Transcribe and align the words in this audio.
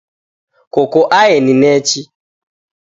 Koko 0.73 0.99
aeni 1.21 1.53
nechi? 1.61 2.01